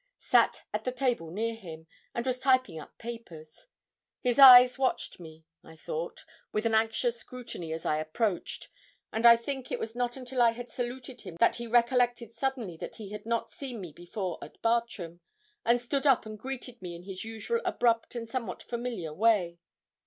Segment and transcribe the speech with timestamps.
[0.17, 3.67] sat at the table near him, and was tying up papers.
[4.21, 8.69] His eyes watched me, I thought, with an anxious scrutiny as I approached;
[9.13, 12.77] and I think it was not until I had saluted him that he recollected suddenly
[12.77, 15.21] that he had not seen me before at Bartram,
[15.63, 19.59] and stood up and greeted me in his usual abrupt and somewhat familiar way.